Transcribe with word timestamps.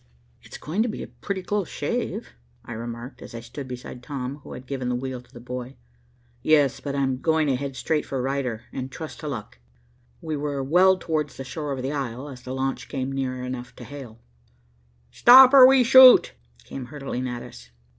"It's 0.41 0.57
going 0.57 0.81
to 0.81 0.89
be 0.89 1.03
a 1.03 1.07
pretty 1.07 1.43
close 1.43 1.69
shave," 1.69 2.29
I 2.65 2.73
remarked, 2.73 3.21
as 3.21 3.35
I 3.35 3.39
stood 3.39 3.67
beside 3.67 4.01
Tom, 4.01 4.37
who 4.37 4.53
had 4.53 4.65
given 4.65 4.89
the 4.89 4.95
wheel 4.95 5.21
to 5.21 5.31
the 5.31 5.39
boy. 5.39 5.75
"Yes, 6.41 6.79
but 6.79 6.95
I'm 6.95 7.19
going 7.21 7.45
to 7.45 7.55
head 7.55 7.75
straight 7.75 8.03
for 8.03 8.19
Ryder, 8.19 8.63
and 8.73 8.91
trust 8.91 9.19
to 9.19 9.27
luck," 9.27 9.59
he 9.59 9.59
said. 9.59 10.21
We 10.29 10.37
were 10.37 10.63
well 10.63 10.97
towards 10.97 11.37
the 11.37 11.43
shores 11.43 11.77
of 11.77 11.83
the 11.83 11.91
Isle 11.91 12.29
as 12.29 12.41
the 12.41 12.55
launch 12.55 12.89
came 12.89 13.11
near 13.11 13.43
enough 13.43 13.75
to 13.75 13.83
hail. 13.83 14.19
"Stop 15.11 15.53
or 15.53 15.67
we 15.67 15.83
shoot," 15.83 16.33
came 16.63 16.85
hurtling 16.85 17.29
at 17.29 17.43
us. 17.43 17.69